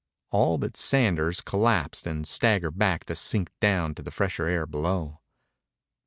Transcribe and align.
All 0.31 0.57
but 0.57 0.77
Sanders 0.77 1.41
collapsed 1.41 2.07
and 2.07 2.27
staggered 2.27 2.79
back 2.79 3.05
to 3.05 3.15
sink 3.15 3.51
down 3.59 3.93
to 3.93 4.01
the 4.01 4.09
fresher 4.09 4.47
air 4.47 4.65
below. 4.65 5.19